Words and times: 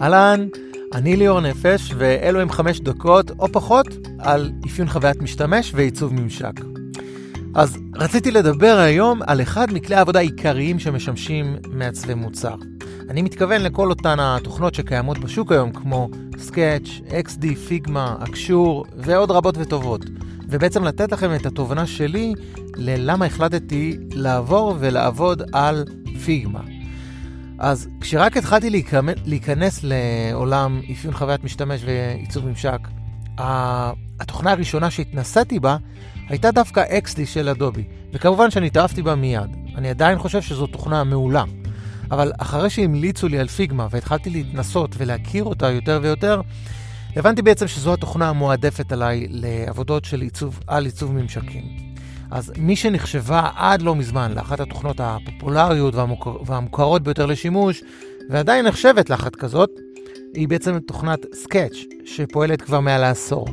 אהלן, 0.00 0.48
אני 0.94 1.16
ליאור 1.16 1.40
נפש, 1.40 1.92
ואלו 1.98 2.40
הם 2.40 2.50
חמש 2.50 2.80
דקות, 2.80 3.30
או 3.38 3.52
פחות, 3.52 3.86
על 4.18 4.50
אפיון 4.66 4.88
חוויית 4.88 5.22
משתמש 5.22 5.72
ועיצוב 5.74 6.14
ממשק. 6.14 6.60
אז 7.54 7.78
רציתי 7.94 8.30
לדבר 8.30 8.78
היום 8.78 9.20
על 9.26 9.42
אחד 9.42 9.66
מכלי 9.72 9.96
העבודה 9.96 10.18
העיקריים 10.18 10.78
שמשמשים 10.78 11.56
מעצבי 11.72 12.14
מוצר. 12.14 12.54
אני 13.10 13.22
מתכוון 13.22 13.62
לכל 13.62 13.90
אותן 13.90 14.16
התוכנות 14.20 14.74
שקיימות 14.74 15.18
בשוק 15.18 15.52
היום, 15.52 15.72
כמו 15.72 16.08
סקאץ', 16.38 16.88
XD, 17.08 17.56
פיגמה, 17.68 18.16
אקשור 18.20 18.84
ועוד 18.96 19.30
רבות 19.30 19.54
וטובות. 19.58 20.04
ובעצם 20.48 20.84
לתת 20.84 21.12
לכם 21.12 21.34
את 21.34 21.46
התובנה 21.46 21.86
שלי 21.86 22.34
ללמה 22.76 23.26
החלטתי 23.26 23.98
לעבור 24.12 24.74
ולעבוד 24.80 25.42
על 25.52 25.84
פיגמה. 26.24 26.79
אז 27.60 27.88
כשרק 28.00 28.36
התחלתי 28.36 28.82
להיכנס 29.24 29.80
לעולם 29.82 30.80
אפיון 30.92 31.14
חוויית 31.14 31.44
משתמש 31.44 31.80
ועיצוב 31.84 32.48
ממשק, 32.48 32.88
התוכנה 34.20 34.50
הראשונה 34.50 34.90
שהתנסיתי 34.90 35.60
בה 35.60 35.76
הייתה 36.28 36.50
דווקא 36.50 36.84
XD 37.06 37.26
של 37.26 37.48
אדובי, 37.48 37.84
וכמובן 38.12 38.50
שאני 38.50 38.66
התאהבתי 38.66 39.02
בה 39.02 39.14
מיד. 39.14 39.56
אני 39.76 39.88
עדיין 39.90 40.18
חושב 40.18 40.42
שזו 40.42 40.66
תוכנה 40.66 41.04
מעולה. 41.04 41.44
אבל 42.10 42.32
אחרי 42.38 42.70
שהמליצו 42.70 43.28
לי 43.28 43.38
על 43.38 43.48
פיגמה 43.48 43.86
והתחלתי 43.90 44.30
להתנסות 44.30 44.94
ולהכיר 44.98 45.44
אותה 45.44 45.70
יותר 45.70 45.98
ויותר, 46.02 46.40
הבנתי 47.16 47.42
בעצם 47.42 47.68
שזו 47.68 47.94
התוכנה 47.94 48.28
המועדפת 48.28 48.92
עליי 48.92 49.26
לעבודות 49.30 50.04
של 50.04 50.20
עיצוב, 50.20 50.60
על 50.66 50.84
עיצוב 50.84 51.12
ממשקים. 51.12 51.89
אז 52.30 52.52
מי 52.58 52.76
שנחשבה 52.76 53.48
עד 53.56 53.82
לא 53.82 53.94
מזמן 53.94 54.32
לאחת 54.34 54.60
התוכנות 54.60 54.96
הפופולריות 55.00 55.94
והמוכר, 55.94 56.36
והמוכרות 56.46 57.02
ביותר 57.02 57.26
לשימוש, 57.26 57.82
ועדיין 58.30 58.66
נחשבת 58.66 59.10
לאחת 59.10 59.36
כזאת, 59.36 59.70
היא 60.34 60.48
בעצם 60.48 60.78
תוכנת 60.78 61.26
סקאץ', 61.34 61.76
שפועלת 62.04 62.62
כבר 62.62 62.80
מעל 62.80 63.04
העשור. 63.04 63.46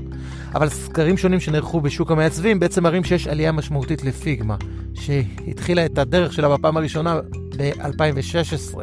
אבל 0.55 0.69
סקרים 0.69 1.17
שונים 1.17 1.39
שנערכו 1.39 1.81
בשוק 1.81 2.11
המעצבים 2.11 2.59
בעצם 2.59 2.83
מראים 2.83 3.03
שיש 3.03 3.27
עלייה 3.27 3.51
משמעותית 3.51 4.03
לפיגמה, 4.03 4.55
שהתחילה 4.93 5.85
את 5.85 5.97
הדרך 5.97 6.33
שלה 6.33 6.49
בפעם 6.49 6.77
הראשונה 6.77 7.19
ב-2016. 7.57 8.77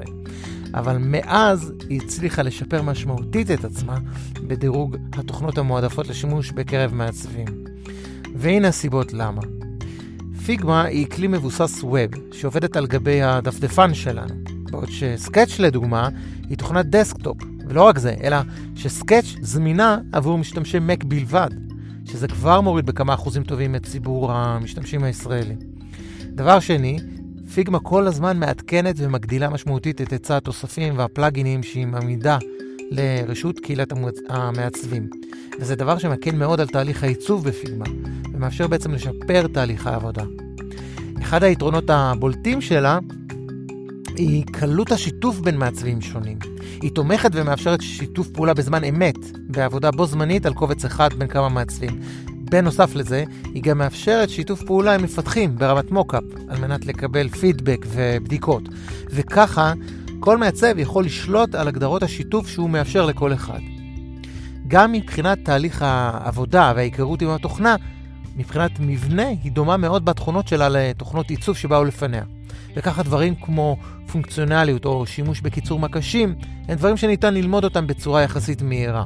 אבל 0.74 0.96
מאז 1.00 1.72
היא 1.88 2.00
הצליחה 2.04 2.42
לשפר 2.42 2.82
משמעותית 2.82 3.50
את 3.50 3.64
עצמה 3.64 3.98
בדירוג 4.40 4.96
התוכנות 5.12 5.58
המועדפות 5.58 6.08
לשימוש 6.08 6.50
בקרב 6.50 6.94
מעצבים. 6.94 7.46
והנה 8.34 8.68
הסיבות 8.68 9.12
למה. 9.12 9.40
Figma 10.46 10.84
היא 10.84 11.06
כלי 11.06 11.26
מבוסס 11.26 11.82
web, 11.82 12.10
שעובדת 12.32 12.76
על 12.76 12.86
גבי 12.86 13.22
הדפדפן 13.22 13.94
שלנו, 13.94 14.34
בעוד 14.70 14.88
ש 14.88 15.06
Sketch 15.06 15.58
לדוגמה 15.58 16.08
היא 16.48 16.58
תוכנת 16.58 16.86
desktop, 16.86 17.36
ולא 17.68 17.82
רק 17.82 17.98
זה, 17.98 18.14
אלא 18.22 18.36
ש 18.76 18.88
Sketch 18.88 19.24
זמינה 19.40 19.98
עבור 20.12 20.38
משתמשי 20.38 20.78
Mac 20.78 21.04
בלבד, 21.04 21.48
שזה 22.04 22.28
כבר 22.28 22.60
מוריד 22.60 22.86
בכמה 22.86 23.14
אחוזים 23.14 23.42
טובים 23.42 23.74
את 23.74 23.86
ציבור 23.86 24.32
המשתמשים 24.32 25.04
הישראלי. 25.04 25.54
דבר 26.28 26.60
שני, 26.60 26.98
Figma 27.54 27.78
כל 27.80 28.06
הזמן 28.06 28.38
מעדכנת 28.38 28.94
ומגדילה 28.98 29.50
משמעותית 29.50 30.00
את 30.00 30.12
היצע 30.12 30.36
התוספים 30.36 30.98
והפלאגינים 30.98 31.62
שהיא 31.62 31.86
מעמידה 31.86 32.38
לרשות 32.90 33.60
קהילת 33.60 33.92
המעצבים. 34.28 35.10
וזה 35.60 35.76
דבר 35.76 35.98
שמקל 35.98 36.34
מאוד 36.34 36.60
על 36.60 36.66
תהליך 36.66 37.02
העיצוב 37.02 37.44
בפיגמה, 37.44 37.84
ומאפשר 38.34 38.66
בעצם 38.66 38.94
לשפר 38.94 39.46
תהליך 39.52 39.86
העבודה. 39.86 40.24
אחד 41.22 41.42
היתרונות 41.42 41.84
הבולטים 41.88 42.60
שלה 42.60 42.98
היא 44.16 44.44
קלות 44.46 44.92
השיתוף 44.92 45.40
בין 45.40 45.56
מעצבים 45.56 46.00
שונים. 46.00 46.38
היא 46.82 46.90
תומכת 46.90 47.30
ומאפשרת 47.32 47.80
שיתוף 47.82 48.28
פעולה 48.28 48.54
בזמן 48.54 48.84
אמת, 48.84 49.18
בעבודה 49.48 49.90
בו 49.90 50.06
זמנית 50.06 50.46
על 50.46 50.54
קובץ 50.54 50.84
אחד 50.84 51.14
בין 51.18 51.28
כמה 51.28 51.48
מעצבים. 51.48 52.00
בנוסף 52.50 52.94
לזה, 52.94 53.24
היא 53.44 53.62
גם 53.62 53.78
מאפשרת 53.78 54.30
שיתוף 54.30 54.62
פעולה 54.62 54.94
עם 54.94 55.02
מפתחים 55.02 55.56
ברמת 55.56 55.90
מוקאפ, 55.90 56.24
על 56.48 56.60
מנת 56.60 56.86
לקבל 56.86 57.28
פידבק 57.28 57.86
ובדיקות. 57.88 58.62
וככה, 59.10 59.72
כל 60.20 60.38
מעצב 60.38 60.78
יכול 60.78 61.04
לשלוט 61.04 61.54
על 61.54 61.68
הגדרות 61.68 62.02
השיתוף 62.02 62.48
שהוא 62.48 62.70
מאפשר 62.70 63.06
לכל 63.06 63.32
אחד. 63.32 63.60
גם 64.68 64.92
מבחינת 64.92 65.38
תהליך 65.44 65.82
העבודה 65.82 66.72
וההיכרות 66.76 67.22
עם 67.22 67.30
התוכנה, 67.30 67.76
מבחינת 68.36 68.70
מבנה, 68.80 69.28
היא 69.28 69.52
דומה 69.52 69.76
מאוד 69.76 70.04
בתכונות 70.04 70.48
שלה 70.48 70.68
לתוכנות 70.68 71.30
עיצוב 71.30 71.56
שבאו 71.56 71.84
לפניה. 71.84 72.22
וככה 72.76 73.02
דברים 73.02 73.34
כמו 73.34 73.76
פונקציונליות 74.12 74.84
או 74.84 75.06
שימוש 75.06 75.40
בקיצור 75.40 75.78
מקשים, 75.78 76.34
הם 76.68 76.74
דברים 76.74 76.96
שניתן 76.96 77.34
ללמוד 77.34 77.64
אותם 77.64 77.86
בצורה 77.86 78.22
יחסית 78.22 78.62
מהירה. 78.62 79.04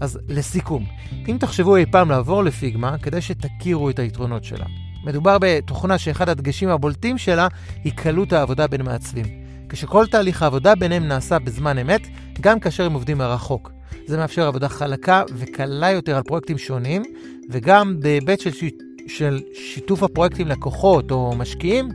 אז 0.00 0.18
לסיכום, 0.28 0.84
אם 1.28 1.36
תחשבו 1.40 1.76
אי 1.76 1.86
פעם 1.86 2.10
לעבור 2.10 2.44
לפיגמה, 2.44 2.98
כדי 2.98 3.20
שתכירו 3.20 3.90
את 3.90 3.98
היתרונות 3.98 4.44
שלה. 4.44 4.64
מדובר 5.04 5.36
בתוכנה 5.40 5.98
שאחד 5.98 6.28
הדגשים 6.28 6.68
הבולטים 6.68 7.18
שלה 7.18 7.48
היא 7.84 7.92
קלות 7.96 8.32
העבודה 8.32 8.66
בין 8.66 8.82
מעצבים. 8.82 9.26
כשכל 9.68 10.06
תהליך 10.06 10.42
העבודה 10.42 10.74
ביניהם 10.74 11.08
נעשה 11.08 11.38
בזמן 11.38 11.78
אמת, 11.78 12.00
גם 12.40 12.60
כאשר 12.60 12.86
הם 12.86 12.92
עובדים 12.92 13.18
מרחוק. 13.18 13.72
זה 14.10 14.16
מאפשר 14.16 14.46
עבודה 14.46 14.68
חלקה 14.68 15.22
וקלה 15.36 15.90
יותר 15.90 16.16
על 16.16 16.22
פרויקטים 16.22 16.58
שונים, 16.58 17.02
וגם 17.50 18.00
בהיבט 18.00 18.40
של, 18.40 18.52
ש... 18.52 18.64
של 19.06 19.40
שיתוף 19.54 20.02
הפרויקטים 20.02 20.48
לקוחות 20.48 21.10
או 21.10 21.34
משקיעים, 21.36 21.88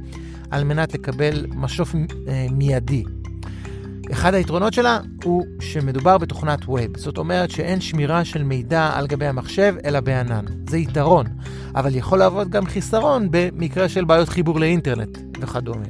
על 0.51 0.63
מנת 0.63 0.93
לקבל 0.93 1.45
משוב 1.55 1.93
אה, 2.27 2.47
מיידי. 2.51 3.03
אחד 4.11 4.33
היתרונות 4.33 4.73
שלה 4.73 4.99
הוא 5.23 5.45
שמדובר 5.59 6.17
בתוכנת 6.17 6.59
ווב, 6.65 6.97
זאת 6.97 7.17
אומרת 7.17 7.51
שאין 7.51 7.81
שמירה 7.81 8.25
של 8.25 8.43
מידע 8.43 8.91
על 8.93 9.07
גבי 9.07 9.25
המחשב 9.25 9.75
אלא 9.85 9.99
בענן. 9.99 10.45
זה 10.69 10.77
יתרון, 10.77 11.25
אבל 11.75 11.95
יכול 11.95 12.19
לעבוד 12.19 12.49
גם 12.49 12.65
חיסרון 12.65 13.27
במקרה 13.31 13.89
של 13.89 14.05
בעיות 14.05 14.29
חיבור 14.29 14.59
לאינטרנט 14.59 15.17
וכדומה. 15.39 15.85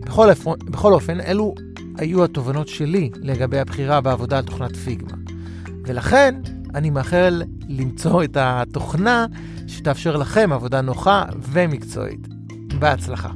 בכל, 0.00 0.28
בכל 0.64 0.92
אופן, 0.92 1.20
אלו 1.20 1.54
היו 1.98 2.24
התובנות 2.24 2.68
שלי 2.68 3.10
לגבי 3.22 3.58
הבחירה 3.58 4.00
בעבודה 4.00 4.38
על 4.38 4.44
תוכנת 4.44 4.76
פיגמה. 4.76 5.15
ולכן 5.86 6.34
אני 6.74 6.90
מאחל 6.90 7.42
למצוא 7.68 8.24
את 8.24 8.36
התוכנה 8.40 9.26
שתאפשר 9.66 10.16
לכם 10.16 10.50
עבודה 10.52 10.80
נוחה 10.80 11.24
ומקצועית. 11.52 12.28
בהצלחה. 12.78 13.30